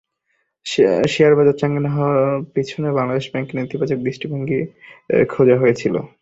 [1.07, 2.19] শেয়ারবাজার চাঙা না হওয়ার
[2.53, 4.49] পেছনেও বাংলাদেশ ব্যাংকের নেতিবাচক দৃষ্টিভিঙ্গ
[5.29, 5.95] খোঁজা হয়েছিল।